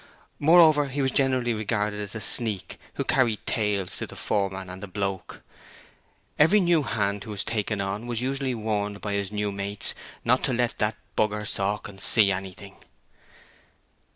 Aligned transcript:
Moreover, 0.39 0.87
he 0.87 0.99
was 0.99 1.11
generally 1.11 1.53
regarded 1.53 1.99
as 1.99 2.15
a 2.15 2.19
sneak 2.21 2.79
who 2.95 3.03
carried 3.03 3.45
tales 3.45 3.97
to 3.97 4.07
the 4.07 4.15
foreman 4.15 4.67
and 4.67 4.81
the 4.81 4.87
'Bloke'. 4.87 5.43
Every 6.39 6.59
new 6.59 6.81
hand 6.81 7.23
who 7.23 7.29
was 7.29 7.43
taken 7.43 7.79
on 7.81 8.07
was 8.07 8.19
usually 8.19 8.55
warned 8.55 8.99
by 8.99 9.13
his 9.13 9.31
new 9.31 9.51
mates 9.51 9.93
'not 10.25 10.43
to 10.45 10.53
let 10.53 10.79
the 10.79 10.95
b 11.15 11.27
r 11.31 11.45
Sawkins 11.45 12.03
see 12.03 12.31
anything.' 12.31 12.77